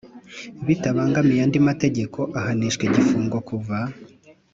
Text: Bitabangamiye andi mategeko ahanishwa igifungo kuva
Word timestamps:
Bitabangamiye 0.65 1.41
andi 1.45 1.59
mategeko 1.69 2.19
ahanishwa 2.39 2.83
igifungo 2.87 3.37
kuva 3.47 3.77